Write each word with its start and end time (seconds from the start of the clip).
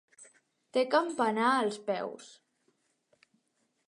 Té 0.77 0.83
campanar 0.95 1.51
als 1.57 1.77
peus. 1.89 2.31